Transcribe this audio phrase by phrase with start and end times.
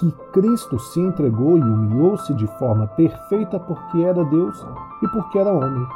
[0.01, 4.67] que Cristo se entregou e humilhou-se de forma perfeita porque era Deus
[5.05, 5.87] e porque era homem,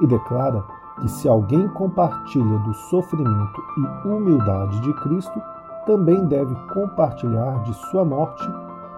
[0.00, 0.62] e declara
[1.00, 5.40] que se alguém compartilha do sofrimento e humildade de Cristo,
[5.86, 8.48] também deve compartilhar de sua morte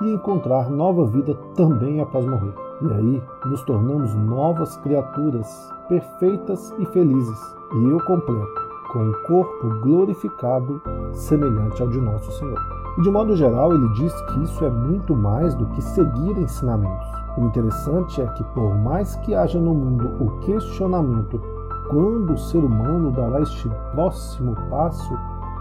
[0.03, 2.55] e encontrar nova vida também após morrer.
[2.83, 7.39] E aí nos tornamos novas criaturas, perfeitas e felizes.
[7.75, 10.81] E eu completo, com o um corpo glorificado,
[11.13, 12.59] semelhante ao de nosso Senhor.
[12.99, 17.07] E de modo geral, ele diz que isso é muito mais do que seguir ensinamentos.
[17.37, 21.41] O interessante é que, por mais que haja no mundo o questionamento
[21.89, 25.17] quando o ser humano dará este próximo passo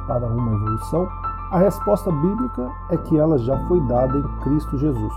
[0.07, 1.07] para uma evolução,
[1.51, 5.13] a resposta bíblica é que ela já foi dada em Cristo Jesus,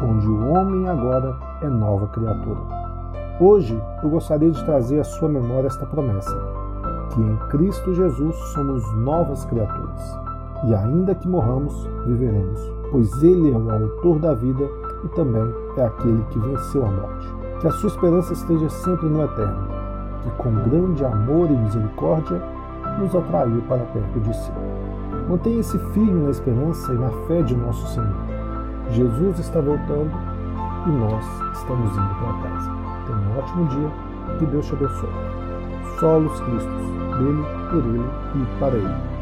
[0.00, 2.60] onde o homem agora é nova criatura.
[3.40, 6.36] Hoje eu gostaria de trazer à sua memória esta promessa,
[7.10, 10.20] que em Cristo Jesus somos novas criaturas,
[10.64, 14.68] e ainda que morramos, viveremos, pois Ele é o autor da vida
[15.04, 17.28] e também é aquele que venceu a morte.
[17.60, 19.81] Que a sua esperança esteja sempre no eterno,
[20.22, 22.40] que com grande amor e misericórdia
[22.98, 24.52] nos atraiu para perto de si.
[25.28, 28.14] Mantenha-se firme na esperança e na fé de nosso Senhor.
[28.90, 30.10] Jesus está voltando
[30.86, 32.70] e nós estamos indo para casa.
[33.06, 33.90] Tenha um ótimo dia,
[34.38, 35.10] que Deus te abençoe.
[35.98, 39.21] Solos Cristos, dele, por ele e para ele.